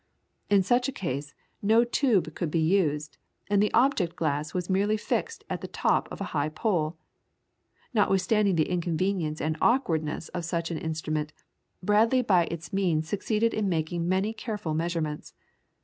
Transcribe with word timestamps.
In 0.49 0.63
such 0.63 0.87
a 0.87 0.91
case, 0.91 1.35
no 1.61 1.83
tube 1.83 2.33
could 2.33 2.49
be 2.49 2.57
used, 2.59 3.19
and 3.51 3.61
the 3.61 3.71
object 3.71 4.15
glass 4.15 4.51
was 4.51 4.67
merely 4.67 4.97
fixed 4.97 5.43
at 5.47 5.61
the 5.61 5.67
top 5.67 6.11
of 6.11 6.19
a 6.19 6.23
high 6.33 6.49
pole. 6.49 6.97
Notwithstanding 7.93 8.55
the 8.55 8.67
inconvenience 8.67 9.39
and 9.39 9.57
awkwardness 9.61 10.29
of 10.29 10.43
such 10.43 10.71
an 10.71 10.79
instrument, 10.79 11.33
Bradley 11.83 12.23
by 12.23 12.45
its 12.45 12.73
means 12.73 13.07
succeeded 13.07 13.53
in 13.53 13.69
making 13.69 14.09
many 14.09 14.33
careful 14.33 14.73
measurements. 14.73 15.35